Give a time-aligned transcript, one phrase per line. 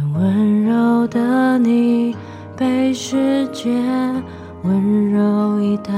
[0.00, 2.16] 愿温柔的你
[2.56, 3.70] 被世界
[4.62, 5.92] 温柔以待，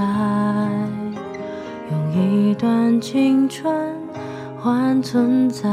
[1.90, 3.72] 用一段青春
[4.58, 5.68] 换存在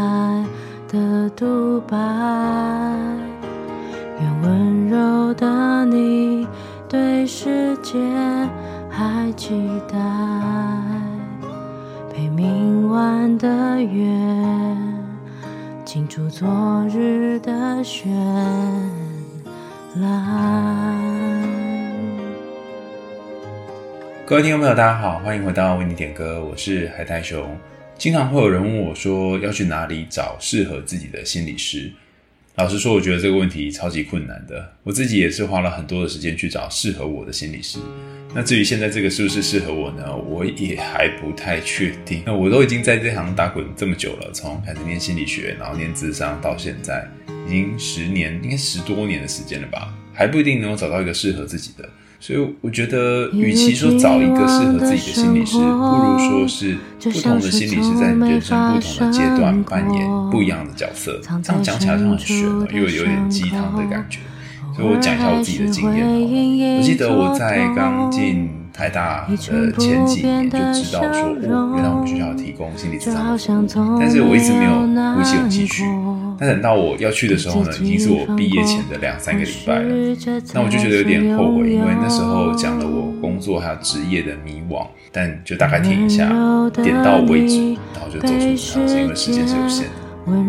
[0.87, 1.97] 的独白。
[4.19, 6.47] 愿温柔的你
[6.87, 7.97] 对世界
[8.89, 9.59] 还期
[9.91, 9.97] 待，
[12.13, 14.05] 陪明晚的月，
[15.89, 16.47] 清楚昨
[16.93, 17.51] 日的
[17.83, 18.07] 绚
[19.95, 21.41] 烂。
[24.23, 27.57] 各位听众朋友，大家好，欢迎回到为你点歌，我是海苔熊。
[27.97, 31.91] 经常会有人问我说，要去哪里找适合自己的心理师？
[32.59, 34.73] 老实说，我觉得这个问题超级困难的。
[34.83, 37.79] 我自己也是花了很多的时间去找适合我的心理师。
[38.35, 40.13] 那至于现在这个是不是适合我呢？
[40.13, 42.21] 我也还不太确定。
[42.25, 47.09] 那我都已经在这行打滚这么久了，从开始念心理学，然后念智商到现在，
[47.47, 51.87] 已经十年，应该十多年的时间了吧，还不一定能够找到一个适合自己的。
[52.21, 61.19] 所以我觉得，与其说找一个适合自己的心理师，不如说是不同的心理师在你人生不同的阶段扮演不一样的角色。
[61.23, 64.19] 这样讲起来像很玄了，又有点鸡汤的感觉。
[64.75, 66.05] 所以我讲一下我自己的经验。
[66.77, 73.67] 我记得我在刚进台大的前几年就知道说，哦，原来我们学校提供心理咨商，
[73.99, 74.81] 但是我一直没有
[75.15, 75.83] 鼓起勇气去。
[76.39, 79.89] 但等到我要去的时候呢，已经是我毕业前的两三个礼拜了。
[80.53, 86.29] 那我就觉得有点后悔，因为那时候讲了我工作还有职业的迷惘，但就大概听一下，
[86.81, 88.55] 点到为止，然后就走出去。
[88.55, 89.91] 是因为时间是有限的。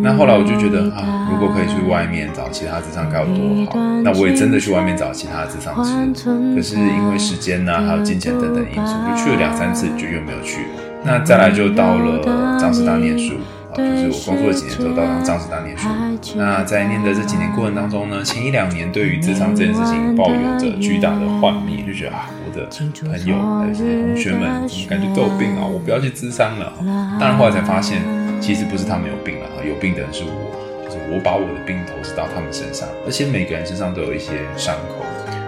[0.02, 3.78] 那后来我就觉得啊，如果可以去外面找其他职场该有多好。
[4.04, 6.22] 那我也真的去外面找其他职场吃，
[6.54, 10.68] 可是因为时间呢、啊，还有金钱等等因素，就去了两三次，就又没有去了。
[11.02, 13.34] 那再来就到了张师大念书。
[13.76, 15.88] 就是我工作了几年之后，到上彰师大念书。
[16.36, 26.72] 那在念的这几年过程当中呢，前一两年对于咨商这件事情抱有着巨大的幻灭，就觉得啊，我的朋友还有些同学们，感觉都有病啊，我不要去咨商了。
[27.18, 28.02] 当然后来才发现，
[28.40, 35.04] 其实不是他们有病了，有病的人是我，就是我把我的病投射到他们身上，而且每个人身上都有一些伤口。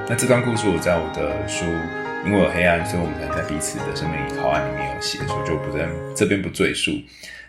[0.08, 1.64] 那这段故事我在我的书
[2.26, 6.92] 《因为有黑暗，所以我们才在彼此的生命里靠岸》里面有写，所以就不在这边不赘述。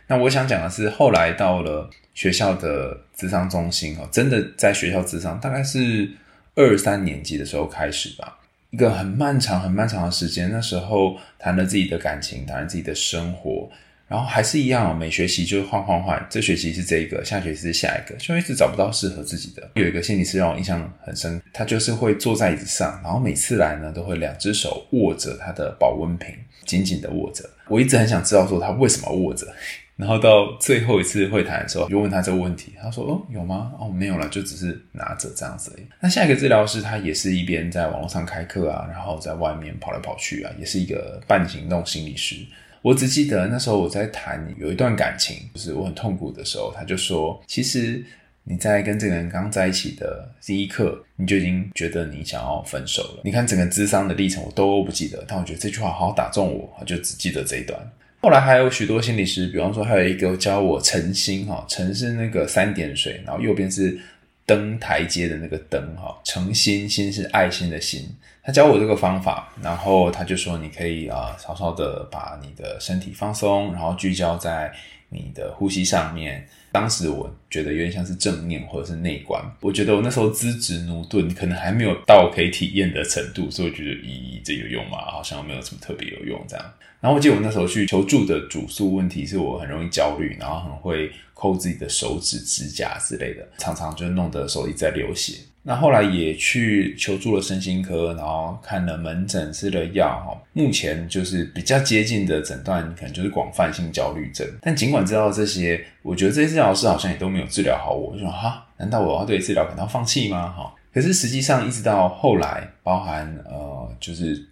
[0.07, 6.09] 那我想讲的是，后来到了学校的咨商中心哦，真的在学校咨商，大概是
[6.55, 8.39] 二三年级的时候开始吧，
[8.71, 10.51] 一个很漫长、很漫长的时间。
[10.51, 13.69] 那时候谈了自己的感情，谈了自己的生活，
[14.07, 19.67] 然后还是一样，每学期就换换换，这学期是这个，下学期是下一个，就一直找不到适合自己的。
[19.75, 27.49] 有一个心理师让我印象很深，他就是会坐在椅子上，然后每次来呢，都会两只手握着他的保温瓶，紧紧的握着。
[27.69, 29.47] 我一直很想知道说他为什么握着。
[29.95, 33.71] 然后到最后一次会谈的时候，就问他这个问题，他说：“哦，有吗？
[33.79, 35.71] 哦，没有了，就只是拿着这样子。”
[36.01, 42.37] 那下一个治疗师他也是一边在网络上开课啊，然后在外面跑来跑去啊，也是一个半行动心理师。
[42.81, 48.03] 我只记得那时候我在谈有一段感情，就是我很痛苦的时候，他就说：“其实
[48.43, 53.21] 你在跟这个人刚在一起的第一刻，你就已经觉得你想要分手了。
[53.23, 57.79] 你看整个咨商的历程，我都不记得，但我觉得这句话好好打中，我就只记得这一段。”
[58.23, 63.99] 后来还有许多心理师，比方说还有一个教我诚心哈，诚是那个三点水，然后右边是
[64.45, 68.09] 登台阶的那个登哈，诚心心是爱心的心。
[68.41, 74.71] 他教我这个方法，然后他就说你可以啊，稍稍的把你的身体放松，然后聚焦在
[75.09, 76.47] 你的呼吸上面。
[76.73, 79.39] 当时我觉得有点像是正念或者是内观。
[79.61, 84.97] 我觉得我那时候资质驽钝，可能还没有到可以体验的程度，所以觉得咦，这有用吗？
[85.05, 86.65] 好像没有什么特别有用这样。
[86.99, 91.11] 然后我记得我那时候去求助的主诉问题是我很容易焦虑，然后很会
[91.43, 95.33] 抠自己的手指、指甲之类的，常常就弄得手一直在流血。
[95.61, 104.47] 那后来也去求助了身心科，然后看了门诊，吃了药哈，目前就是比较接近的诊断，可能就是广泛性焦虑症。
[104.61, 108.13] 但尽管知道这些，我觉得这些治疗师好像也都没有治疗好我。
[108.13, 110.47] 就说哈，难道我要对治疗感到放弃吗？
[110.47, 114.47] 哈，可是实际上一直到后来，包含呃，就是。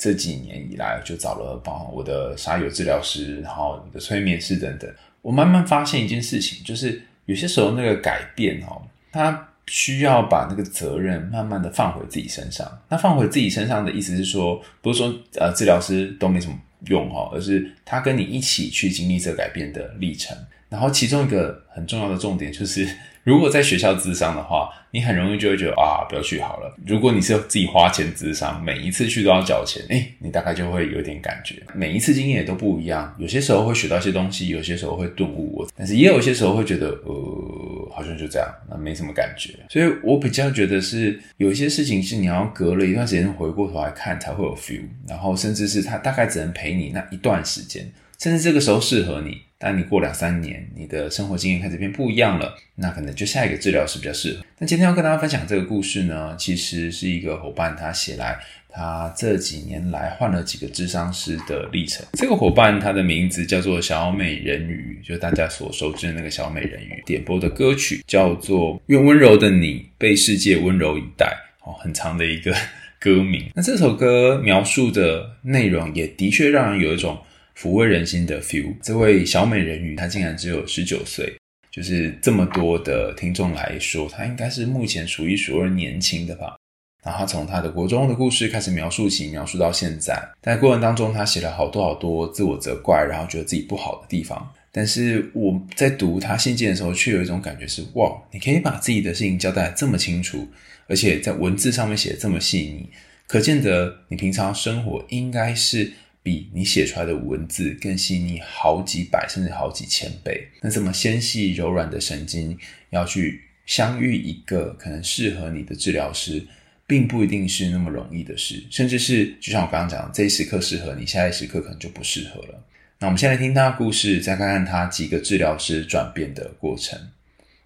[0.00, 4.88] 这几年以来，就找了包含我的沙友治疗师，然后你的催眠师等等。
[5.22, 8.82] 我慢慢发现一件事情，就是有些时候那个改变哦，
[9.12, 12.66] 他需要把那个责任慢慢的放回自己身上。
[12.88, 20.36] 那放回自己身上的意思是说，不是说呃治疗师都没什么用哈，而是他跟你一起去经历这改变的历程。
[20.70, 22.86] 然后其中一个很重要的重点就是，
[23.24, 26.74] 如果在学校咨商的话，你很容易就会觉得啊，不要去好了。
[26.86, 31.56] 如果你是自己花钱咨商，每一次去都要缴钱，诶，你大概就会有点感觉。
[31.74, 39.54] 每一次经验也都不一样，有些时候会学到一些东西，有些时候会顿悟，但是也有些时候会觉得，呃，好像就这样，那没什么感觉。
[39.68, 49.42] 所以我比较觉得是有一些事情是你要隔了一段时间回过头来看才会有 feel，然后甚至是他大概只能陪你那一段时间，甚至这个时候适合你。
[49.60, 54.44] 但你过两三年，你的生活经验开始变不一样了，那可能就下一个治疗师比较适合。
[54.58, 58.38] 那今天要跟大家分享这个故事呢，其实是一个伙伴他写来，
[58.68, 62.06] 他这几年来换了几个智商师的历程。
[62.12, 67.02] 这个伙伴他的名字叫做小美人鱼，就大家所熟知的那个小美人鱼。
[67.04, 71.26] 点播的歌曲叫做《愿温柔的你被世界温柔以待》，
[71.68, 72.54] 哦，很长的一个
[73.00, 73.50] 歌名。
[73.56, 77.18] 那这首歌描述的内容也的确让人有一种。
[77.60, 81.34] 抚慰人心的 feel，这位小美人鱼，她竟然只有十九岁，
[81.72, 86.56] 就是这么多的听众来说，她应该是目前数一数二年轻的吧。
[87.02, 94.48] 然后她从她的国中的故事开始描述起，描述到现在，在过程当中，她写了好多好多自我责怪，然后觉得自己不好的地方。
[94.70, 100.46] 但是我在读她信件的时候，却有一种感觉是：哇，你可以把自己的事情交代这么清楚，
[100.86, 102.88] 而且在文字上面写得这么细腻，
[103.26, 105.92] 可见得你平常生活应该是。
[106.28, 110.46] 比你写出来的文字更细腻好几百甚至好几千倍。
[110.60, 112.54] 那这么纤细柔软的神经，
[112.90, 116.46] 要去相遇一个可能适合你的治疗师，
[116.86, 118.62] 并不一定是那么容易的事。
[118.70, 122.62] 甚至是就像我刚刚讲的，这一时刻适合你，下一时刻可能就不适合了。
[122.98, 127.00] 那我们先来听他的故事，再看看他几个治疗师转变的过程。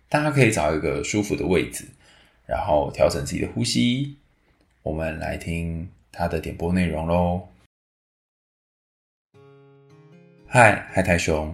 [0.09, 1.85] 大家可以找一个舒服的位置，
[2.47, 4.15] 然后调整自己的呼吸。
[4.85, 7.49] 我们来听他的点播内容喽。
[10.55, 11.51] 嗨，海苔熊。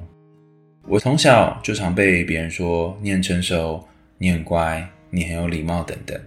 [0.89, 3.81] 我从小就常被别人说你很成熟，
[4.19, 6.21] 你很乖，你很有礼貌等等。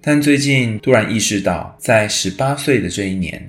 [0.00, 3.48] 但最近突然意识到，在十八岁的这一年，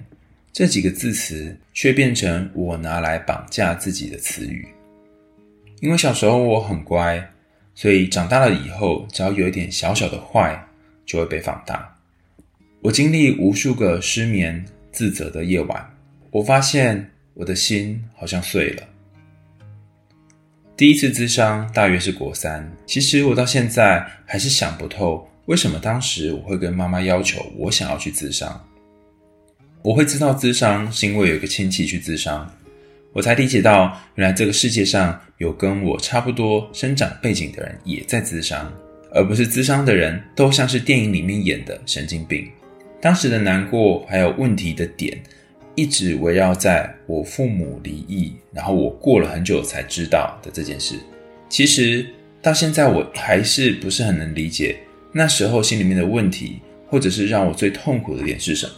[0.54, 4.68] 这几个字词却变成我拿来绑架自己的词语。
[5.80, 7.20] 因为小时候我很乖，
[7.74, 10.56] 所以长大了以后，只要有一点小小的坏，
[11.04, 11.92] 就会被放大。
[12.84, 15.84] 我经历无数个失眠、自责的夜晚，
[16.30, 17.10] 我发现。
[17.40, 18.84] 我的心好像碎了。
[20.76, 28.60] 第一次咨商大约是国三，其实我到现在还是想不透，为什么当时我会跟妈妈要求我想要去咨商。
[29.84, 32.52] 我会知道咨商是因为有一个亲戚去咨商，
[33.14, 38.74] 我才理解到原来这个世界上有跟我差不多生长背景的人也在咨商，
[39.14, 42.50] 而不是咨商的人都像是电影里面演的神经病。
[43.00, 45.16] 当时的难过还有问题的点。
[45.78, 50.96] 一直围绕在我父母离异，然后我过了很久才知道的这件事。
[51.48, 52.04] 其实
[52.42, 54.76] 到现在我还是不是很能理解
[55.12, 56.60] 那时候心里面的问题，
[56.90, 58.74] 或者是让我最痛苦的点是什么。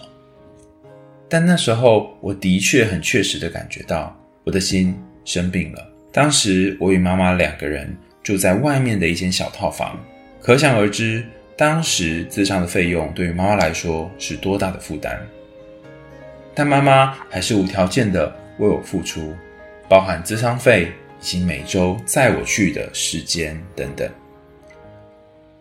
[1.30, 4.14] 但那时候我的确很确实的感觉到
[4.44, 4.94] 我的心
[5.24, 5.88] 生病了。
[6.12, 9.98] 当时我与妈妈两个人住在外面的一间小套房，
[10.42, 11.24] 可想而知，
[11.56, 15.18] 当时咨商的费用对于妈妈来说是多大的负担。
[16.60, 18.28] 但妈妈还是无条件的
[18.58, 19.34] 为我付出，
[19.88, 20.92] 包含咨商费
[21.22, 24.10] 以及每周载我去的时间等等。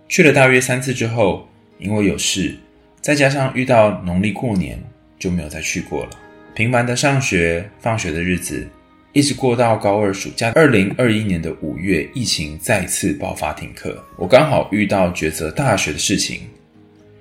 [0.08, 1.48] 去了大约三次之后，
[1.78, 2.56] 因为有事，
[3.00, 4.76] 再加上遇到农历过年，
[5.20, 6.10] 就没有再去过了。
[6.52, 8.66] 平凡的上学、放学的日子，
[9.12, 10.50] 一直过到高二暑假。
[10.56, 16.40] 二零二一年的五月，疫情再次爆发停课，我刚好遇到抉择大学的事情，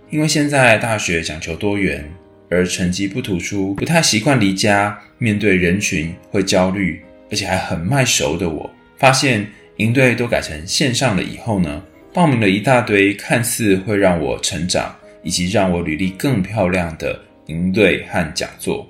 [0.09, 2.11] 因为现在大学讲求多元。
[2.49, 9.45] 而成绩不突出，不太习惯离家，面对人群会焦虑，而且还很卖熟的我，发现
[9.77, 18.87] 营队都改成线上了以后呢，报名了一大堆看似会让我成长，以及让我履历更漂亮的营队和讲座。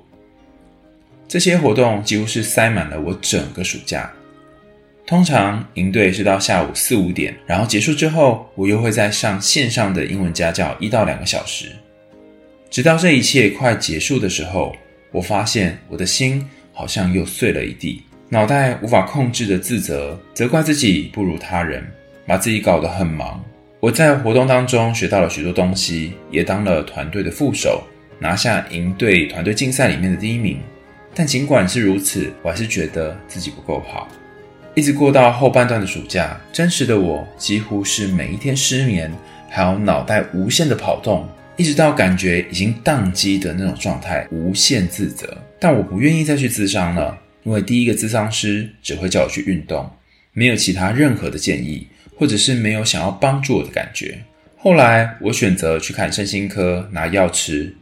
[1.27, 4.09] 这些活动几乎是塞满了我整个暑假。
[5.05, 11.71] 通常营队是到下午四五点，然后结束之后，我又会再上线上的英文家教一到两个小时。
[12.69, 14.75] 直到这一切快结束的时候，
[15.12, 21.86] 我发现我的心好像又碎了一地，脑袋无法控制的自责，责怪自己不如他人，
[22.25, 23.43] 把自己搞得很忙。
[23.79, 27.83] 我在活动当中学到了许多东西，也当了团队的副手，
[28.19, 30.59] 拿下赢队团队竞赛里面的第一名。
[31.15, 34.07] 但尽管是如此，我还是觉得自己不够好。
[34.75, 39.12] 一直过到后半段的暑假，真实的我几乎是每一天失眠，
[39.50, 41.27] 还有脑袋无限的跑动。
[41.57, 45.35] 一直到感觉已经宕机的那种状态，无限自责。
[45.59, 49.89] 但我不愿意再去咨商了，因为第一个咨商师只会叫我去运动，
[50.33, 54.19] 没有其他任何的建议，或者是没有想要帮助我的感觉。
[54.55, 57.75] 后来我选择去看身心科拿药吃，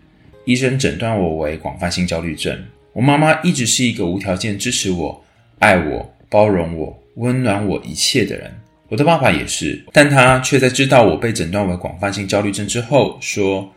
[0.46, 2.58] 医生诊断我为广泛性焦虑症。
[2.94, 5.26] 我妈妈一直是一个无条件支持我、
[5.60, 8.54] 爱我、包容我、温暖我一切的人。
[8.88, 13.74] 我的爸爸也是，但他却在知道我被诊断为广泛性焦虑症之后说：“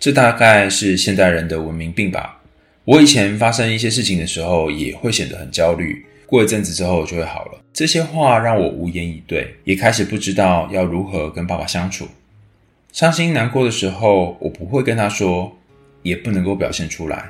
[0.00, 2.40] 这大概是现代人的文明病吧。”
[2.84, 7.60] 我以前发生一些事情的时候也会显得很焦虑，过一阵子之后就会好了。
[7.72, 12.08] 这些话让我无言以对，也开始不知道要如何跟爸爸相处。
[12.92, 15.56] 伤心难过的时候，我不会跟他说，
[16.02, 17.26] 也不能够表现出来。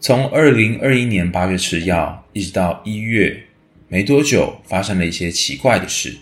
[0.00, 3.40] 从二零二一年八月吃药，一直到一月，
[3.88, 6.12] 没多久发生了一些奇怪的事。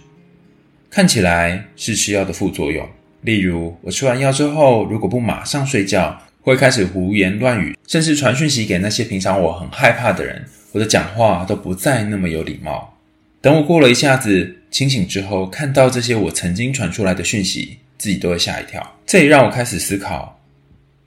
[0.90, 2.84] 看起来是吃药的副作用，
[3.20, 10.44] 例如我吃完药之后，如果不马上睡觉，会开始胡言乱语，甚至传讯息给那些平常我很害怕的人。
[10.72, 12.92] 我的讲话都不再那么有礼貌。
[13.40, 18.84] 等我过了一下子清醒之后，看到这些我曾经传出来的讯息，自己都会吓一跳。
[19.06, 20.36] 这也让我开始思考，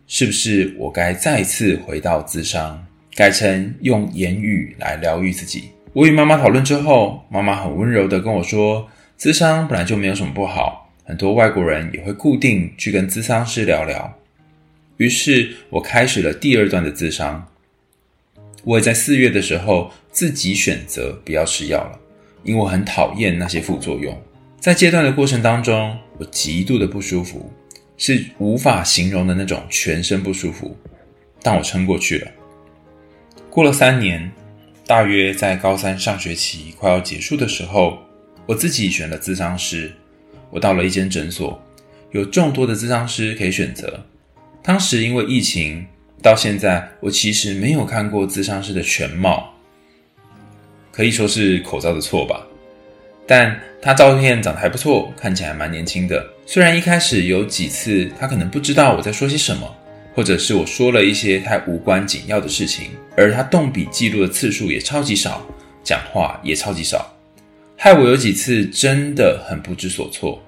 [0.07, 2.81] 是不是我该再次回到自商，
[3.15, 5.65] 改成用言语来疗愈自己。
[5.91, 8.87] 我与妈妈讨论之后，妈妈很温柔地跟我说。
[9.23, 14.13] 咨商本来就没有什么不好，很多外国人也会固定去跟咨商师聊聊。
[14.97, 17.47] 于是我开始了第二段的咨商。
[18.65, 21.97] 我也在四月的时候自己选择不要吃药了，
[22.43, 24.21] 因为我很讨厌那些副作用。
[24.59, 27.49] 在阶段的过程当中，我极度的不舒服，
[27.95, 30.75] 是无法形容的那种全身不舒服，
[31.41, 32.27] 但我撑过去了。
[33.49, 34.29] 过了三年，
[34.85, 37.99] 大约在高三上学期快要结束的时候。
[38.45, 39.91] 我自己选了咨商师，
[40.49, 41.61] 我到了一间诊所，
[42.11, 43.99] 有众多的咨商师可以选择。
[44.61, 45.85] 当时因为疫情，
[46.21, 49.53] 到现在我其实没有看过咨商师的全貌，
[50.91, 52.45] 可以说是口罩的错吧。
[53.25, 56.25] 但他照片长得还不错，看起来蛮年轻的。
[56.45, 59.75] 虽然一开始有几次他可能不知道我在说些什么，
[60.13, 65.41] 或者是我说了一些太无关紧要的事情，而他动笔记录的次数也超级少，
[65.83, 67.12] 讲话也超级少。
[67.83, 70.41] 害我有几次真的很不知所措，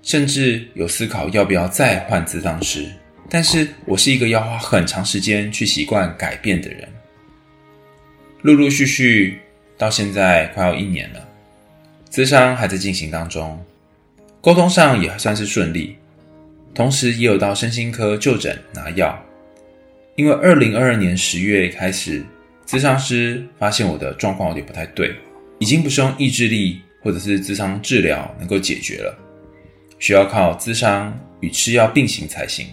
[0.00, 2.90] 甚至有思考要不要再换咨商师。
[3.28, 6.88] 但是我是一个要花很长时间去习惯改变的人。
[8.40, 9.38] 陆陆续续
[9.76, 11.28] 到现在快要一年了，
[12.10, 13.62] 咨商还在进行当中，
[14.40, 15.94] 沟通上也算是顺利，
[16.72, 19.22] 同时也有到身心科就诊拿药。
[20.16, 22.24] 因为二零二二年十月开始，
[22.66, 25.14] 咨商师发现我的状况有点不太对。
[25.58, 29.16] 已经不是用意志力或者是智商治疗能够解决了，
[29.98, 32.66] 需要靠智商与吃药并行才行。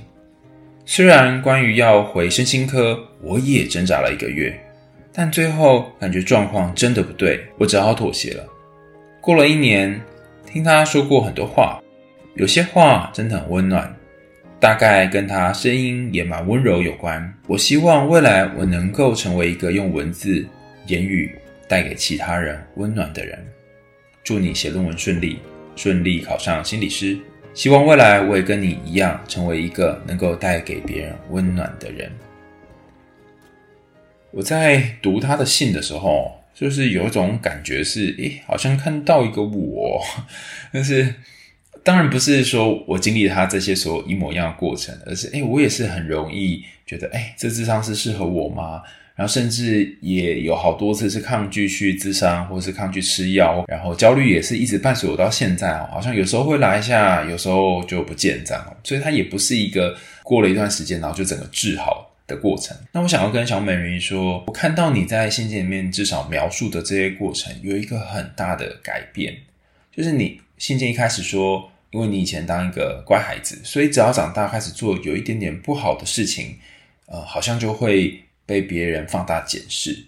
[0.86, 4.60] 虽然关于要回身心科，我也挣扎了一个月，
[5.14, 8.46] 但最后感觉状况真的不对，我只好妥协了。
[9.22, 10.02] 过了一年，
[10.46, 11.80] 听他说过很多话，
[12.36, 13.96] 有些话真的很温暖，
[14.60, 17.32] 大概跟他声音也蛮温柔有关。
[17.48, 20.46] 我希望未来我能够成为一个用文字、
[20.88, 21.34] 言语。
[21.72, 23.40] 带给其他人温暖的人，
[24.26, 25.40] 祝你写论文顺利，
[25.78, 27.18] 顺利考上心理师。
[27.54, 32.12] 希望未来我也跟你一样，成为一个能够带给别人温暖的人。
[34.32, 40.04] 我在读他的信的时候，就是有一种感觉是，诶，好像看到一个我，
[40.74, 41.16] 但是
[41.84, 48.82] 当然不是说我经历他这些所有一模一样的过程，而是，诶，我也是很容易觉得，诶，这智商是适合我吗？
[49.22, 62.76] 然后甚至也有好多次是抗拒去自杀，或是抗拒吃药，然后焦虑也是一直伴随我到现在哦，好像有时候会来一下，有时候就不见这样，所以它也不是一个过了一段时间然后就整个治好的过程。
[62.94, 69.36] 那我想要跟小美人鱼说，我看到你在信件里面至少描述的这些过程有一个很大的改变，
[69.96, 76.56] 就是你信件一开始说，因为你以前当一个乖孩子，所以只要长大开始做有一点点不好的事情，
[77.06, 78.20] 呃，好像就会。
[78.46, 80.08] 被别人放大检视，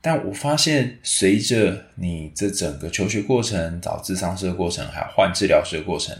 [0.00, 6.16] 但我发现，随着你这整个求学过程、找智商师的过程，还有换治疗师的过程，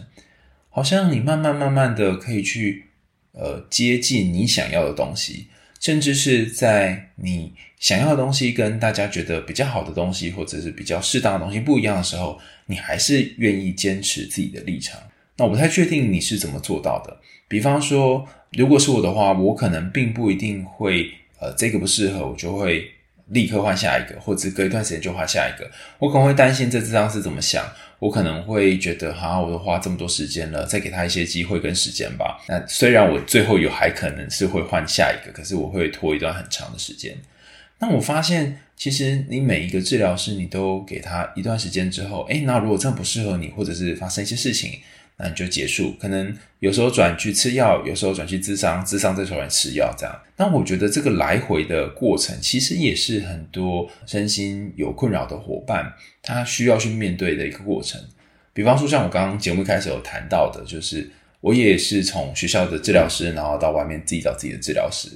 [0.69, 2.87] 好像你慢慢慢慢的可以去
[3.33, 5.47] 呃接近你想要的东西，
[5.79, 15.01] 甚至是在你想要的东西跟大家觉得比较好的东西，或者是比较适当的东西不一样的时候，你还是愿意坚持自己的立场。
[15.37, 17.17] 那我不太确定你是怎么做到的。
[17.49, 21.11] 比方说，如果是我的话，我可能并不一定会。
[21.41, 22.91] 呃，这个不适合，我就会
[23.29, 25.71] 立刻换下一个，或者隔一段时间就换下一个。
[25.99, 27.65] 我可能会担心这咨商师怎么想，
[27.99, 32.39] 我可能会觉得，哈，我都花这么多时间了，再给他一些机会跟时间吧。
[32.49, 37.17] 那虽然我最后有还可能是会换下一个，可是我会拖一段很长的时间。
[37.79, 44.73] 那我发现，其实你每一个治疗师，你都给他一段时间之后，诶，那如果真的不适合你，或者是发生一些事情，
[45.21, 45.95] 那你就结束。
[46.01, 50.21] 可能有时候转去吃药，有时候转去咨商，咨商再转来吃药，这样。
[50.37, 58.01] 那我觉得这个来回的过程，其实也是很多身心有困扰的伙伴，他需要去面对的一个过程。
[58.53, 61.11] 比方说，像我刚刚节目开始有谈到的，就是
[61.41, 65.09] 我也是从学校的治疗师，然后到外面自己找自己的治疗师。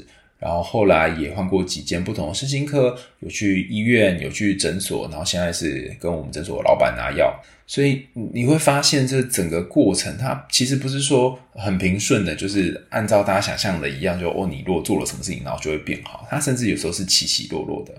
[0.45, 7.35] 然后后来也换过几间不同的身心科，有去医院，有去诊所，然后现在是跟我们诊所的老板拿药，
[7.67, 16.27] 所以你会发现这整个过程，它其实不是说很平顺的，就是按照大家想象的一样，就哦，你如果做了什么事情，然后就会变好。
[16.29, 17.95] 它甚至有时候是起起落落的。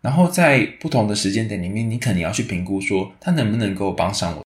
[0.00, 4.42] 然后在不同的时间点里面，你肯定要去评估说，它能不能够帮上我。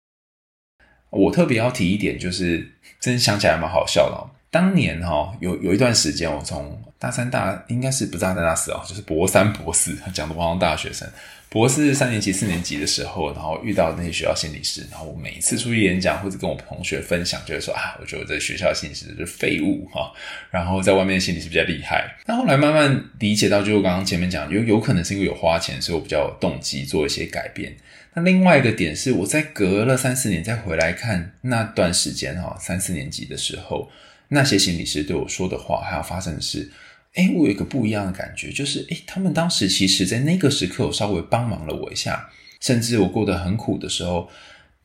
[1.11, 4.31] 我特别要提一点，就是真想起来蛮好笑的哦。
[4.51, 11.09] 当年哈有有一段时间，我从大三大应该是不是大三大四哦，就是博三博四讲的我像大学生，
[11.49, 20.13] 博四三年级四年级的时候，然后遇到那些学校心理师，然后我每一次出去演讲或者跟我同学分享，就会说啊，我觉得我在学校心理师是废物哈，
[20.51, 22.17] 然后在外面的心理师比较厉害。
[22.27, 27.77] 那后来慢慢理解到，就我刚刚前面讲，有有可能是因为有花钱，所以我比较有动机做一些改变。
[28.15, 33.89] 那另外一个点是，我在隔了三四年再回来看那段时间哈，三四年级的时候。
[34.31, 36.71] 那些心理师对我说的话，还有发生的事，
[37.19, 44.31] 诶，我有一个不一样的感觉，就是诶，他们当时其实在那个时刻，有稍微帮忙了我一下，甚至我过得很苦的时候，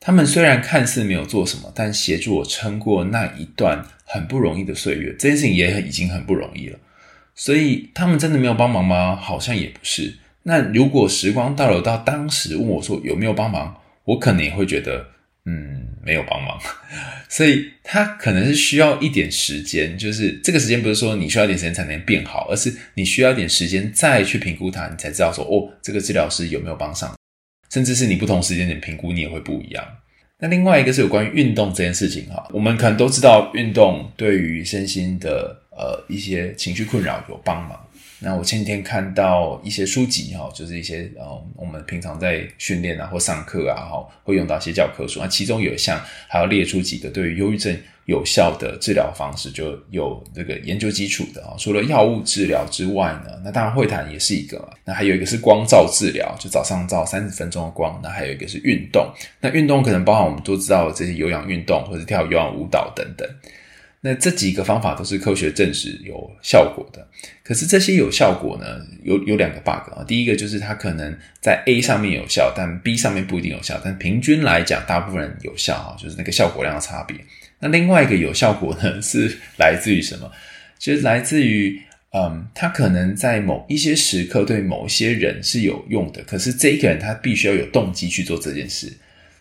[0.00, 6.78] 他们虽然看似没有做什么，但协助我撑过那一段很不容易的岁月，这件事情也已经很不容易了。
[7.36, 9.14] 所以他们真的没有帮忙吗？
[9.14, 10.18] 好像也不是。
[10.42, 15.13] 那如果时光倒流到当时问我说有没有帮忙，我可能也会觉得。
[15.46, 16.58] 嗯，没有帮忙，
[17.28, 27.14] 所以他可能是需要一点时间，就是这个时间不是说你需要一点时间才能变好，而是你需要一点时间再去评估它，你才知道说哦，这个治疗师有没有帮上，
[27.70, 29.86] 甚至是你不同时间点评估你也会不一样。
[30.38, 37.78] 那另外一个是有关于运动这件事情哈，我们可能都知道运动对于身心的呃一些情绪困扰有帮忙。
[38.24, 45.20] 那我前几天看到一些书籍哈，就是一些呃，我们平常在训练啊或上课啊哈，会用到一些教科书。
[45.20, 47.76] 那其中有一项还要列出几个对于忧郁症
[48.06, 51.54] 有效的治疗方式，就有这个研究基础的啊。
[51.58, 54.66] 除了药物治疗之外呢，那当然会谈也是一个。
[54.84, 58.00] 那还有一个是光照治疗，就早上照三十分钟的光。
[58.02, 59.06] 那还有一个是运动，
[59.40, 63.28] 那运动可能包含我们都知道这些有氧运动或者跳有氧舞蹈等等。
[64.06, 67.08] 那这几个方法都是科学证实有效果的，
[67.42, 68.66] 可是这些有效果呢，
[69.02, 70.04] 有有两个 bug 啊。
[70.06, 73.80] 第一个就是它可能在 A 上面有效，但 B 上面不一定有效。
[73.82, 77.16] 但平均来讲，大部分人有效啊，就是那个效果量的差别。
[77.60, 80.30] 那另外一个有效果呢， 是来自于什么？
[80.78, 81.80] 就是来自于，
[82.12, 88.92] 嗯，它可能在某一些时刻对某一些人是有用的，可是这一个人他必须要有动机去做这件事。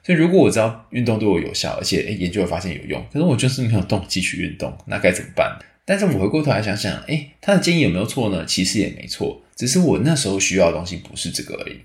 [0.04, 5.58] 所以，如果我知道运动对我有效，而且诶研究会发现有用，可是我就是没有动机去运动，那该怎么办？
[5.86, 8.46] 但是我回过头来想想，诶他的建议有没有错呢？
[8.46, 11.80] 其实也没错，只是我那时候需要的东西不是这个而已。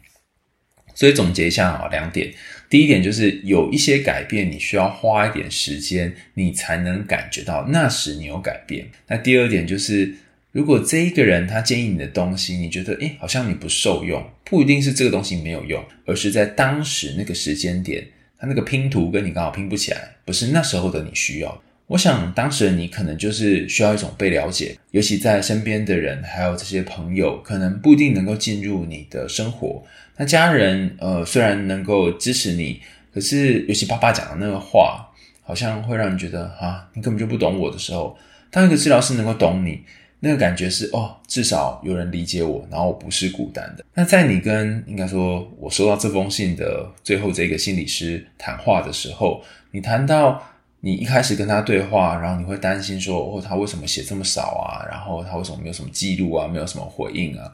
[0.95, 2.35] 所以总结一下啊，两点：
[2.69, 8.89] 第一点就是有一些改变，你需要花一点时间，你才能感觉到那时你有改变。
[9.07, 10.13] 那第二点就是，
[10.59, 14.21] 如果这一个人他建议你的东西，你觉得诶好像你不受用。
[14.45, 18.05] 不一定是这个东西没有用，而是在当时那个时间点，
[18.37, 21.63] 他那个拼图跟你刚好拼不起来，不是那时候的你需要。
[21.87, 29.85] 我想当时的你可能就是需要一种被了解，尤其在身边的人还有这些朋友，可能不一定能够进入你的生活。
[30.17, 32.81] 那家人呃虽然能够支持你，
[33.15, 35.09] 可是尤其爸爸讲的那个话，
[35.41, 38.19] 好像会让你觉得啊，你根本就不懂我的时候，
[38.51, 39.83] 当一个治疗师能够懂你。
[40.21, 43.85] 那个感觉是哦，至少有人理解我，然后我不是孤单的。
[43.95, 50.43] 那在你跟应该说，我收到这封信的最后这个心理师谈话的时候，你谈到
[50.81, 54.85] 你一开始跟他对话，然后你会担心说，哦，他为什么写这么少啊？
[54.91, 56.49] 然后他为什么没有什么记录啊？
[56.49, 57.53] 没有什么回应啊？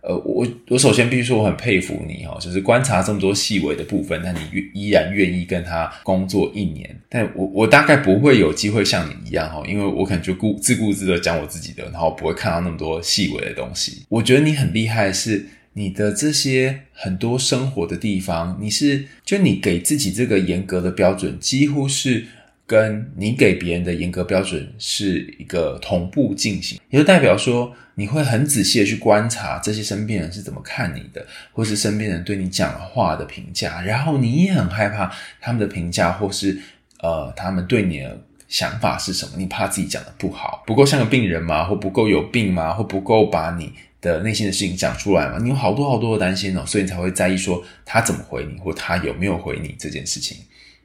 [0.00, 4.38] 呃，我我首先必须说我很佩服你哈，就是观察这么多细微的部分，但你
[4.72, 6.96] 依然愿意跟他工作一年。
[7.08, 14.04] 但我我大概不会有机会像你一样哈，因为我可能就顾自顾自的讲我自己的，然后不会看到那么多细微的东西。
[14.08, 22.26] 我觉得你很厉害，是你的这些很多生活的地方，你是就你给自己这个严格的标准，几乎是。
[22.68, 36.60] 跟你给别人的严格标准是一个同步进行，也就代表说你会很仔细的去观察这些身边人是怎么看你的，或是身边人对你讲话的评价，然后你也很害怕他们的评价，或是
[37.00, 39.32] 呃他们对你的想法是什么？
[39.38, 41.64] 你怕自己讲的不好，不够像个病人吗？
[41.64, 42.74] 或不够有病吗？
[42.74, 50.36] 或不够把你的内心的事情讲出来嘛，你有好多好多的担心哦，所以你才会在意说他怎么回你，或他有没有回你这件事情。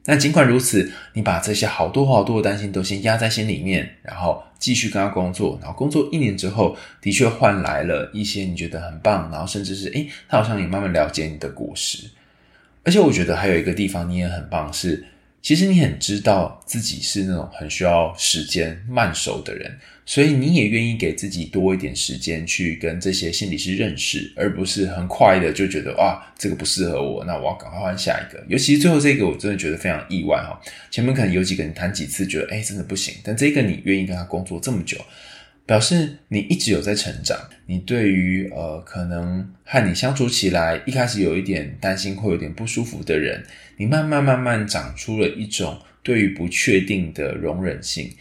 [0.06, 12.10] 但尽管如此，你把这些好多好多的担心都先压在心里面，然后继续跟他工作，然后工作一年之后，的确换来了一些你觉得很棒，然后甚至是诶，他好像也慢慢了解你的果实。
[12.84, 15.06] 而且我觉得还有一个地方你也很棒是。
[15.44, 28.42] 其实你很知道自己是那种很需要时间慢熟的人，所以你也愿意给自己多一点时间去跟这些心理师认识，而不是很快的就觉得啊，这个不适合我，那我要赶快换下一个。
[28.48, 30.58] 尤其最后这个，我真的觉得非常意外哈。
[30.90, 34.98] 前面可能有几个人谈几次，觉得哎，真的不行，但这个你愿意跟他工作这么久。
[35.66, 43.42] 表示你一直有在成长，你对于呃可能和你相处起来一开始有一点担心，会有点不舒服的人，
[43.78, 48.12] 你慢慢慢慢长出了一种对于不确定的容忍性。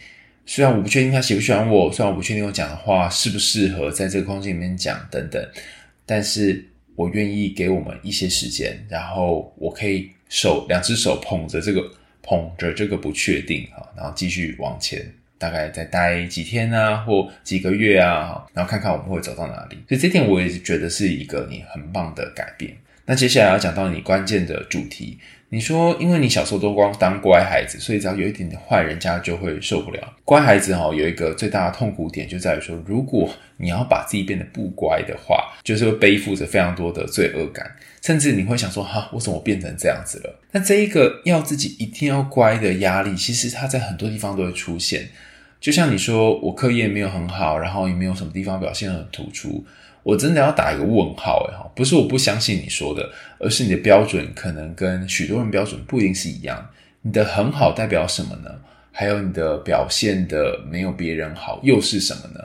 [0.45, 5.45] 虽然我不确定他喜不喜欢我，虽然我不确定我讲的话适不适合在这个空间里面讲等等，
[6.05, 11.81] 但是我愿意给我们一些时间，然后我可以手两只手捧着这个
[12.21, 15.05] 捧着这个不确定啊，然后继续往前。
[15.43, 19.75] 大概再待几天啊，或几个月啊，然后看看我们会走到哪里。
[19.89, 22.73] 所以这点我也觉得是一个你很棒的改变。
[23.05, 30.13] 那接下来要讲到你关键的主题，你说因为你小时候都光当乖孩子，所以只要有一点点坏，人家就会受不了。
[30.23, 37.69] 乖孩子哈，有一个最大的痛苦点就在于说，如果你要把自己变得不乖的话，就是会背负着非常多的罪恶感。
[38.01, 40.39] 甚至你会想说，哈，我怎么变成这样子了？
[40.51, 45.09] 那这一个要自己一定要乖的压力，其实它在很多地方都会出现。
[45.63, 49.63] 就像你说，我课业没有很好，然后也没有什么地方表现很突出，
[50.03, 56.69] 我真的要打一个问号诶，不是我不相信你说的，而是你的标准可能跟许多人标准不一定是一样。
[57.01, 58.51] 你的很好代表什么呢？
[58.91, 62.41] 还有你的表现的没有别人好又是什么呢？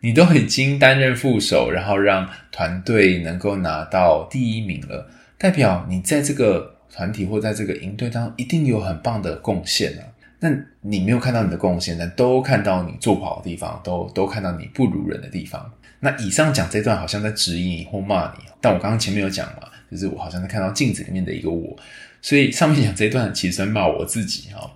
[0.00, 10.04] 你都已经担任副手，然后让团队能够拿到第一名了，代表你在这个团体或在这个营队当中一定有很棒的贡献啊。
[10.40, 15.72] 那你没有看到你的贡献，但都看到你做不好的地方，都都看到你不如人的地方。
[16.00, 21.74] 那以上讲这段好像在指引你或骂你，但我刚刚前面有讲嘛，就是我好像在看到镜子里面的一个我，
[22.20, 24.70] 所以上面讲这段其实在骂我自己哈。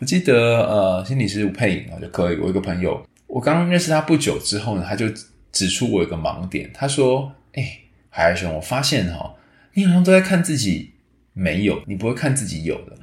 [0.00, 0.34] 我记得
[0.66, 3.06] 呃，心理师吴佩颖啊，就可以，我一个朋友。
[3.28, 5.06] 我刚认识他不久之后呢，他就
[5.52, 6.68] 指出我有个盲点。
[6.74, 7.62] 他说：“哎、
[8.10, 9.34] 海海兄，我发现哈，
[9.74, 10.90] 你好像都在看自己
[11.32, 12.96] 没有，你不会看自己有的。”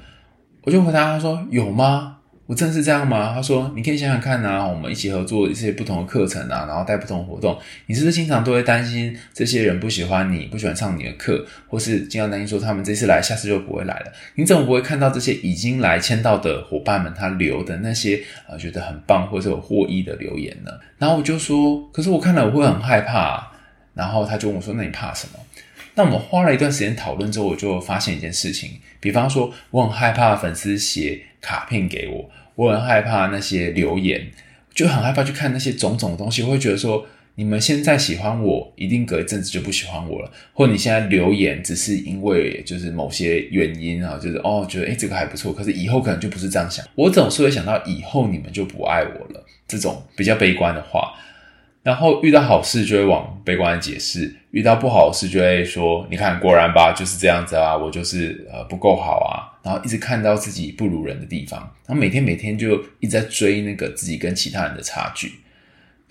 [0.69, 3.33] 我就回答他说：“有吗？”我真是这样吗？
[3.33, 14.11] 他说：“你可以想想看啊，我们一起合作一些不同的课程啊，然后带不同活动，你是不是经常都会担心这些人不喜欢你，不喜欢上你的课，或是经常担心说他们这次来，下次就不会来了？
[14.35, 23.47] 你怎么不会看到这些已经来签到的伙伴们他留的那些呃觉得很棒或者有获益的留言呢？”然后我就说：“可是我看了我会很害怕。”
[23.95, 25.33] 然后他就问我说：“那你怕什么？”
[25.99, 28.69] 那我们花了一段时间讨论之后，我就发现一件事情，
[29.01, 32.29] 比方说我很害怕粉丝写卡片给我。
[32.55, 34.31] 我很害怕那些留言，
[34.73, 36.41] 就很害怕去看那些种种的东西。
[36.41, 40.31] 我会觉得说，你们现在喜欢我，一定隔一阵子就不喜欢我了。
[40.53, 46.85] 或你现在留言，只是因为就是某些原因啊，就是哦，觉得诶这个还不错，可是以后可能就不是这样想。
[46.95, 51.11] 我总是会想到以后你们就不爱我了，这种比较悲观的话。
[51.89, 65.31] 然后遇到好事就会往悲观解释，遇到不好的事就会说：“你看，果然吧，就是这样子啊，我就是呃不够好啊。”然后一直看到自己不如人的地方，然后每天每天就一直在追那个自己跟其他人的差距。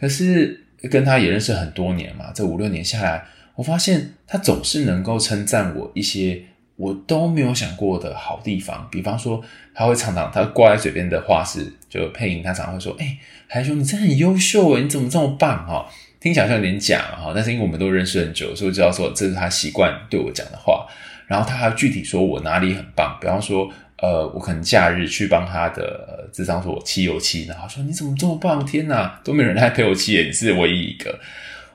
[0.01, 6.43] 可是跟他也认识很多年嘛，这五六年下来，我发现他总是能够称赞我一些
[6.79, 8.89] 我都没有想过的好地方。
[8.91, 13.19] 比方说，他会常常他挂在嘴边的话是，就配音，他常常会说：“哎。”
[13.51, 15.87] 还说你真的很优秀诶，你怎么这么棒哈？
[16.21, 20.87] 听起来像有点假哈，但是因为我们都认识很久，所以知道说这是他习惯对我讲的话。
[21.27, 23.67] 然后他还具体说我哪里很棒，比方说，
[24.03, 28.63] 呃，我可能假日去帮他的智商所漆油漆，然后说你怎么这么棒？
[28.67, 31.19] 天哪，都没人来陪我漆，你是唯一一个。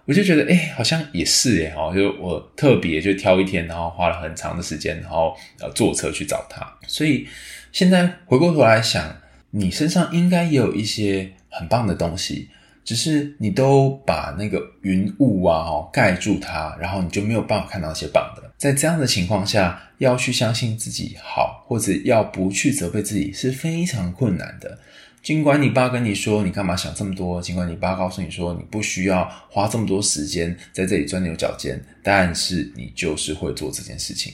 [0.06, 6.66] 我就觉得诶，好像也是诶，哈，就我特别就挑一天，然后花了很长的时间，然后呃坐车去找他。
[6.88, 7.28] 所以
[7.72, 9.16] 现在回过头来想，
[9.52, 11.32] 你身上应该也有一些。
[11.56, 12.50] 很棒的东西，
[12.84, 18.52] 只是你都把那个云雾啊哦盖住它，然后你就没有办法看到那些棒的。
[18.58, 24.76] 在这样的情况下，要去相信自己好，或者要不去责备自己是非常困难的。
[25.24, 34.34] 尽管你爸跟你说你干嘛想这么多，尽管你爸告诉你说你不需要花这么多时间在这里钻牛角尖，但是你就是会做这件事情。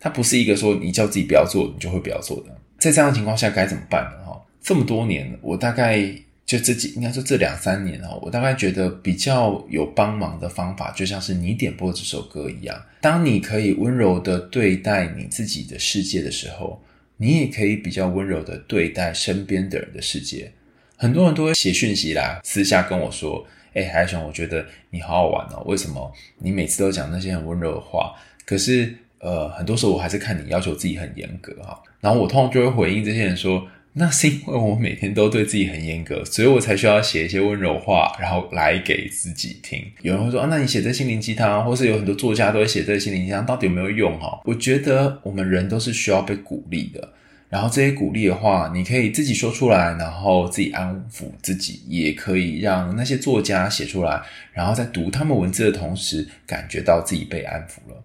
[0.00, 2.56] 它不是一个说你叫自己不要做，你就会不要做的。
[2.78, 4.24] 在这样的情况下该怎么办呢？
[4.24, 6.10] 哈，这么多年，我大概。
[6.48, 12.74] 就这几，应该说这两三年哈，我大概觉得比较有帮忙的方法，就像是你点播这首歌一样。
[13.02, 16.82] 当你可以温柔的对待你自己的世界的时候，
[17.18, 20.50] 你也可以比较温柔的对待身边的人的世界。
[20.96, 28.14] 很多人都会写讯息来，私下跟我说：“哎，海雄，我觉得你好好玩哦，为什么你每次都讲那些很温柔的话？
[28.46, 33.68] 可是，呃，很多时候我还是看你要求自己很严格哈。”然后我通常就会回应这些人说。
[33.94, 39.84] 那是因为我每天都对自己很严格，所以我才需要写一些温柔话，然后来给自己听。
[40.02, 44.18] 有人会说啊，那你写这心灵鸡汤，或是有很多作家都会写这心灵鸡汤，到底有没有用？
[44.20, 47.12] 哈，我觉得我们人都是需要被鼓励的。
[47.48, 54.20] 然后这些鼓励的话，你可以自己说出来，然后自己安抚自己，也可以让那些作家写出来，
[54.52, 58.04] 然后在读他们文字的同时，感觉到自己被安抚了。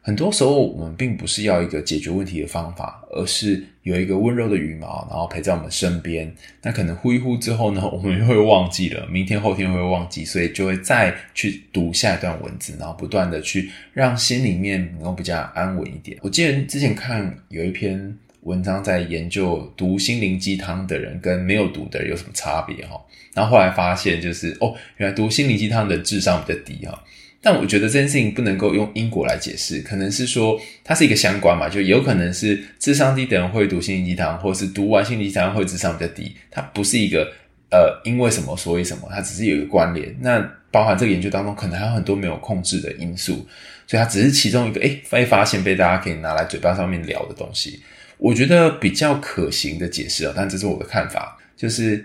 [0.00, 6.34] 很多时候，我们并不是要一个解决问题的方法，而是有一个温柔的羽毛，然后陪在我们身边。
[6.62, 16.16] 那可能呼一呼之后呢，我们又会忘记了，明天后天会忘记，所以就会再去读下一段文字，然后不断的去让心里面能够比较安稳一点。
[16.22, 22.98] 我记得之前看有一篇文章在研究读心灵鸡汤的人跟没有读的人有什么差别哈，
[23.34, 27.04] 然后后来发现就是哦，原来读心灵鸡汤的智商比较低哈。
[27.40, 37.32] 但我觉得这件事情不能够用因果来解释，可能是说它是一个相关嘛，就有可能是智商低的人会读心灵鸡汤，或者是读完心灵鸡汤会智商比较低，它不是一个
[37.70, 40.14] 呃因为什么所以什么，它只是有一个关联。
[40.20, 43.46] 那包含这个研究当中，可能还有很多没有控制的因素，
[43.86, 47.80] 所以它只是其中一个诶被发现被大家可以拿来嘴巴上面聊的东西。
[48.18, 52.04] 我觉得比较可行的解释啊，但这是我的看法，就是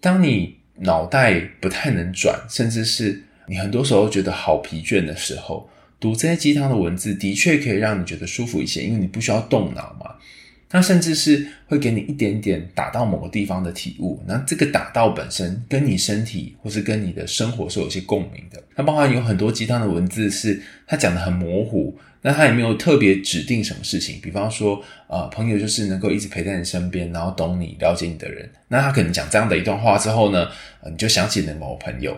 [0.00, 5.68] 当你脑袋不太能转，甚至是你很多时候觉得好疲倦的时候，
[6.00, 10.16] 读这些鸡汤的文字的确可以让你觉得舒服一些，因为你不需要动脑嘛。
[10.70, 14.20] 那甚至是会给你一点点打到某个地方的体悟。
[14.26, 18.60] 那这个打到本身跟你身体或是跟你的生活是有些共鸣的。
[18.74, 24.18] 那包含有很多鸡汤的文字是他讲的很模糊，那他也没有特别指定什么事情。
[24.20, 28.50] 比方说，呃，朋友就是能够一直陪在你身边，然后懂你、了解你的人。
[28.66, 30.48] 那他可能讲这样的一段话之后呢，
[30.90, 32.16] 你就想起你的某个朋友。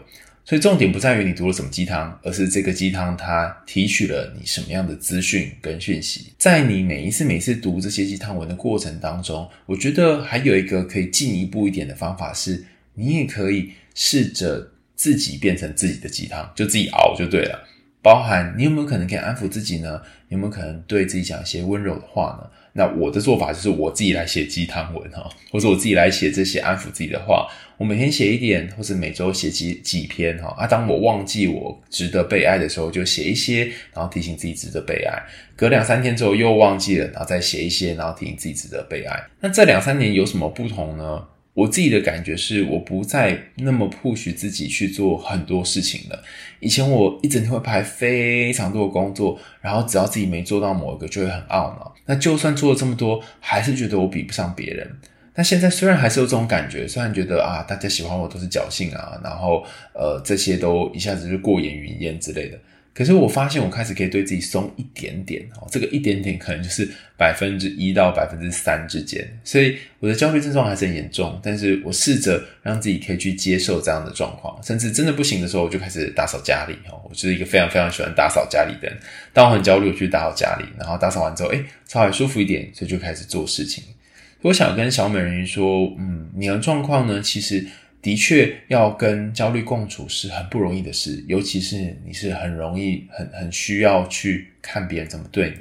[0.49, 6.33] 所以重点不在于你读了什么鸡汤，而是这个鸡汤它提取了你什么样的资讯跟讯息。
[6.39, 17.69] 在你每一次每次读这些鸡汤文的过程当中，我觉得还有一个可以进一步一点的方法是，你也可以试着自己变成自己的鸡汤，就自己熬就对了。
[18.01, 20.01] 包含你有没有可能可以安抚自己呢？
[20.29, 22.49] 有没有可能对自己讲一些温柔的话呢？
[22.77, 27.49] 那我的做法就是我自己来写鸡汤文哈，或者我自己来写这些安抚自己的话。
[27.79, 30.55] 我每天写一点，或者每周写几几篇哈。
[30.57, 35.23] 啊，当我忘记我值得被爱的时候，就写一些，然后提醒自己值得被爱。
[35.55, 39.23] 隔两三天之后又忘记了，然后再写一些，然后提醒自己值得被爱。
[39.41, 41.23] 那这两三年有什么不同呢？
[41.57, 46.23] 我自己的感觉是，我不再那么 push 自己去做很多事情了。
[46.61, 51.95] 以前我一整天会排非常多的工作，然后只要自己没做到某一个，就会很懊恼。
[52.05, 54.87] 那就算做了这么多，还是觉得我比不上别人。
[55.35, 59.65] 那现在虽然还是有这种感觉，虽然觉得啊，大家喜欢我都是侥幸啊，然后
[59.95, 62.59] 呃，这些都一下子就过眼云烟之类的。
[62.97, 69.23] 可是我发现，我开始可以对自己松一点点哦，这个一点点可能就是百分之一到百分之三之间。
[69.45, 76.99] 所以我的焦虑症状还是很严重，但是我试着让自己可以去接受这样的状况，甚至真的不行的时候，我就开始打扫家里哦。
[77.07, 78.99] 我是一个非常非常喜欢打扫家里的人。
[79.35, 83.85] 当我很焦虑，我去打扫家里，然后打扫完之后，诶，稍微舒服一点，所以就开始做事情。
[84.41, 87.67] 我想跟小美人鱼说，嗯，你的状况呢，其实。
[88.07, 95.57] 的确，要跟焦虑共处是很不容易的事，尤其是你是很容易、很很需要去看别人怎么对你，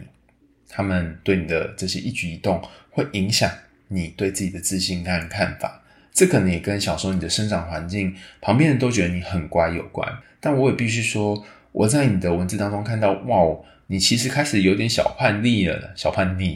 [0.69, 3.49] 他们对你的这些一举一动会影响
[3.87, 5.81] 你对自己的自信跟看法。
[6.13, 10.07] 这可能也跟小时候你的生长环境、旁边人都觉得你很乖有关。
[10.39, 16.55] 但我也必须说，我在你的文字当中看到，哇，你其实开始有点小叛逆了，小叛逆。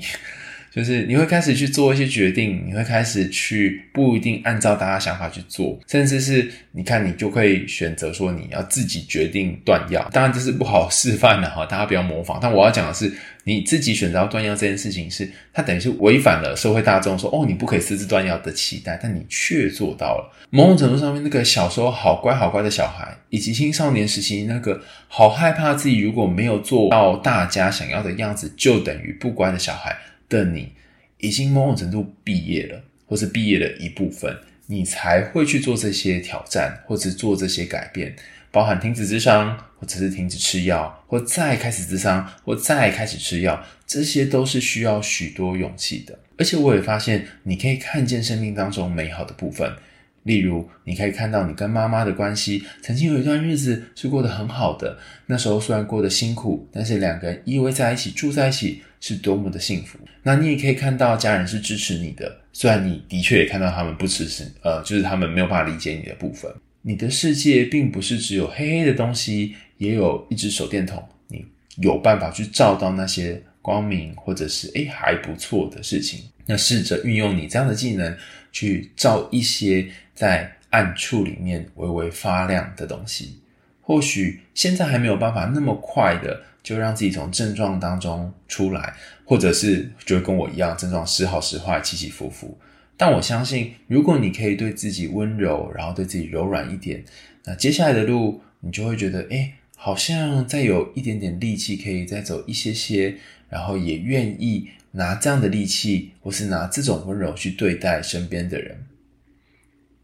[0.72, 10.08] 就是你会开始去做一些决定，你会开始去不一定按照大家想法去做，甚至是你看你就可以选择说你要自己决定断药。
[10.14, 12.40] 当然这是不好示范的哈，大家不要模仿。
[12.42, 13.12] 但我要讲的是，
[13.44, 20.32] 你自己选择要断药这件事情是，它等于是违反了社会大众说哦你不可以私自断药的期待，但你却做到了。
[20.52, 29.96] 某种程度上面，那个小时候好乖好乖的小孩，以及青少年时期那个好害怕自己如果没有做到大家想要的样子，就等于不乖的小孩。
[30.30, 30.72] 的你
[31.18, 34.38] 已经某种程度毕业了，或是毕业的一部分，
[34.68, 38.16] 你才会去做这些挑战，或者做这些改变，
[38.52, 46.20] 包含停止智商，或者是停止吃药，或再开始智商，或再开始吃药，这些都是需要许多勇气的。
[46.38, 49.74] 而且我也发现，你可以看见生命当中美好的部分，
[50.24, 54.98] 例如，你可以看到你跟妈妈的关系，曾经有一段日子是过得很好的。
[55.26, 59.98] 那时候虽然过得辛苦，但是两个人依偎在一起，住在一起，是多么的幸福。
[60.24, 66.52] 那你也可以看到家人是支持你的，虽然你的确也看到他们不支持，呃，就是他们没有办法理解你的部分。
[66.82, 71.46] 你的世界并不是只有黑黑的东西，也有一只手电筒，你
[71.78, 76.22] 有办法去照到那些光明，或者是诶还不错的事情。
[76.46, 78.18] 那试着运用你这样的技能，
[78.52, 83.40] 去照一些在暗处里面微微发亮的东西。
[83.82, 88.94] 或许现在还没有办法那么快的就让自己从症状当中出来，
[89.26, 92.56] 或者是就跟我一样，症状时好时坏，起起伏伏。
[92.96, 97.04] 但我相信，如果你可以对自己温柔，然后对自己柔软一点，
[97.46, 103.16] 那接下来的路你就会觉得，诶，好像再有一点点力气可以再走一些些，
[103.50, 108.86] 然后也愿意拿这样的力气，或是拿这种温柔去对待身边的人。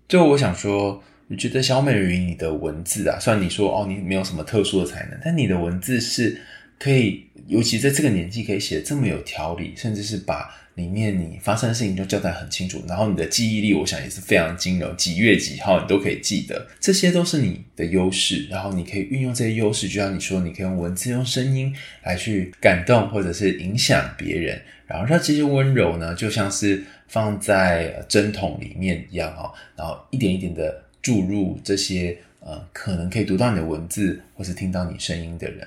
[0.08, 6.40] 最后，我想说，你觉得小美人鱼你的文字啊，虽然你说哦，你没有什么特殊的才能，但你的文字是
[6.80, 10.50] 可以，尤其在这个年纪可以写的这么有条理，甚至是把。
[10.76, 18.46] 里面你发生的事情就交代很清楚，然后你的记忆力，我想也是非常精柔，几月几号你都可以记得，这些都是你的优势。
[18.50, 35.66] 然后你可以运用这些优势，就像你说，你可以用文字、用声音来去感动或者是影响别人，然后让这些温柔呢，就像是放在针筒里面一样哈，然后一点一点的注入这些呃，可能可以读到你的文字或是听到你声音的人。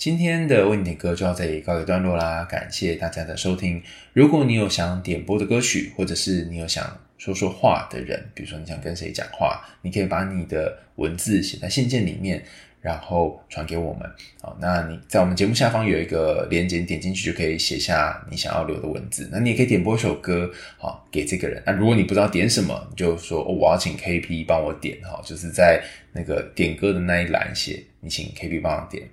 [0.00, 3.82] 今天的为你点歌就要这里告一段落啦，感谢大家的收听。
[4.14, 12.42] 如果你有想点播的歌曲，或者是你有想说说话的人，比如说你想跟谁讲话，你可以把你的文字写在信件里面，
[12.80, 14.10] 然后传给我们。
[14.40, 19.28] 好，那你在我们节目下方有一个链接，点进去就可以写下你想要留的文字。
[19.30, 21.62] 那你也可以点播一首歌，好，给这个人。
[21.66, 25.84] 那如果你不知道点什么，你就说，哦，我要请 KP 帮我点，哈，就是在
[26.14, 29.06] 那个点歌的那一栏写，你请 KP 帮我点。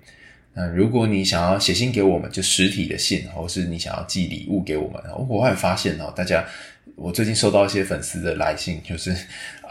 [0.58, 6.44] 那如果你想要写信给我们，就实体的信，或是你想要寄礼物给我们，我还发现哦，大家，
[6.96, 9.14] 我最近收到一些粉丝的来信，就是，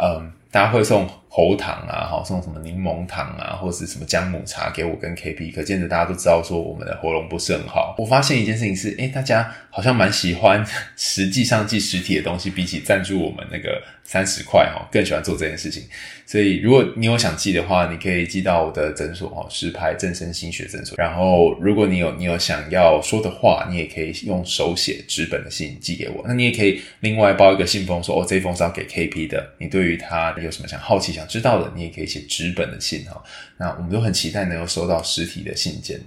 [0.02, 7.96] 嗯，大家会送喉糖啊，好，送什么柠檬糖啊，或是什么姜母茶给我跟 KP，可见得大家都知道说我们的喉咙不是很好。
[7.98, 13.82] 我发现一件事情是，诶，大家好像蛮喜欢实际上寄实体的东西，比起赞助我们那个。
[14.10, 15.84] 三十块哈，更喜欢做这件事情。
[16.26, 20.96] 所以，如果你有想寄的话，你可以寄到我的诊所哈，实拍正身心学诊所。
[20.98, 26.24] 然后，如果你有你有想要说的话，你也可以用手写纸本的信寄给我。
[26.26, 29.46] 那你也可以另外包一个信封，说哦，这封是要给 KP 的。
[29.58, 33.22] 你对于他有什么想好奇想知道的，你也可以写纸本的信哈。
[33.58, 36.00] 那我们都很期待能够收到实体的信件。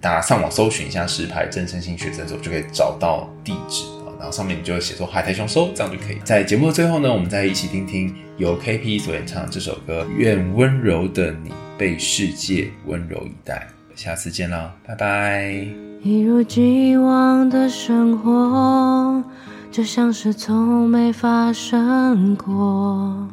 [0.00, 3.84] 大家上网搜寻一下实拍正声心学诊所，就可以找到地址。
[4.18, 6.18] 然后上面你就写说海苔熊收，这样就可以。
[6.22, 13.66] 在节目的最后呢，我们再一起听听由 KP 所演唱的这首歌《愿温柔的你被世界温柔以待》。
[14.00, 15.66] 下次见啦，拜拜。
[16.02, 19.24] 一如既往的生活，
[19.70, 23.28] 就像是从没发生过。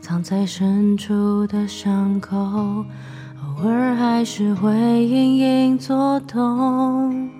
[0.00, 7.30] 藏在深处的伤口，偶尔还是会隐隐作痛。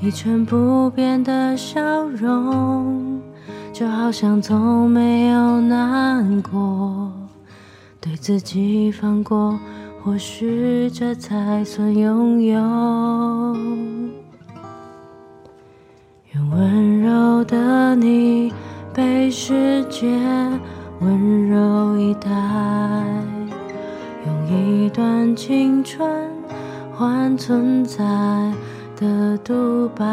[0.00, 3.20] 一成不变的笑容，
[3.72, 7.12] 就好像从没有难过。
[8.00, 9.58] 对自己放过，
[10.02, 12.60] 或许这才算拥有。
[16.34, 18.50] 愿温柔的你
[18.94, 20.08] 被世界
[21.00, 22.30] 温柔以待，
[24.26, 26.08] 用一段青春
[26.90, 28.02] 换存在
[28.96, 30.06] 的独白，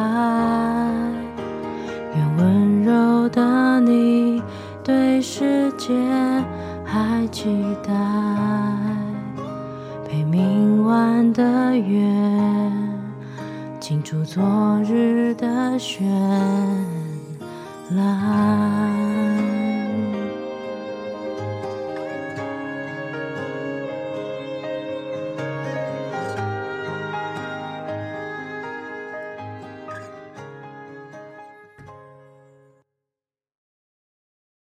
[2.13, 4.41] 愿温柔的你
[4.84, 5.93] 对世界
[6.84, 7.93] 还期待，
[10.05, 12.12] 陪明晚的月，
[13.79, 14.43] 清除昨
[14.83, 15.47] 日的
[15.79, 16.03] 绚
[17.91, 19.68] 烂。